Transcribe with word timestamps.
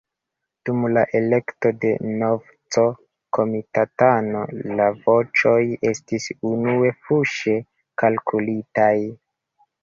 Dum 0.67 0.85
la 0.91 1.01
elekto 1.17 1.71
de 1.83 1.91
nova 2.21 2.47
C-komitatano 2.75 4.41
la 4.79 4.87
voĉoj 5.03 5.53
estis 5.91 6.27
unue 6.53 6.91
fuŝe 7.05 7.55
kalkulitaj. 8.05 8.97